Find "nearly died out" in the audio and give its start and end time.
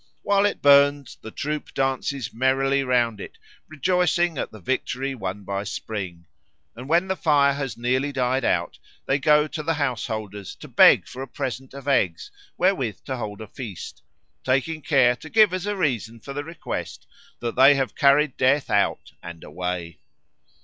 7.77-8.79